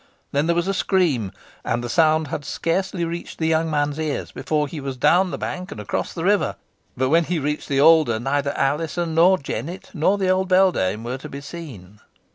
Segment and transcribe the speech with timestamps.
[0.31, 1.31] Then there was a scream;
[1.63, 5.37] and the sound had scarcely reached the young man's ears before he was down the
[5.37, 6.55] bank and across the river,
[6.97, 11.19] but when he reached the alder, neither Alizon, nor Jennet, nor the old beldame were
[11.19, 11.99] to be seen.